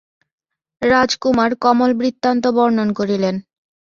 রাজকুমার 0.81 1.51
কমলবৃত্তান্ত 1.63 2.43
বর্ণন 2.57 2.89
করিলেন। 2.93 3.35